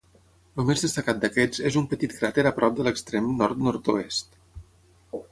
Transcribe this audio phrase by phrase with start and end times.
[0.61, 4.33] El més destacat d'aquests és un petit cràter a prop de l'extrem nord nord-oest.